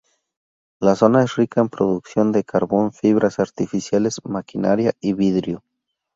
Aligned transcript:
La 0.79 0.95
zona 0.95 1.21
es 1.23 1.35
rica 1.35 1.61
en 1.61 1.69
producción 1.69 2.31
de 2.31 2.43
carbón, 2.43 2.91
fibras 2.91 3.37
artificiales, 3.39 4.19
maquinaria 4.25 4.93
y 4.99 5.13
vidrio. 5.13 5.63